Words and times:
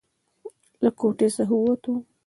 له 0.83 0.89
کوټې 0.99 1.27
څخه 1.35 1.55
ووتو. 1.57 1.93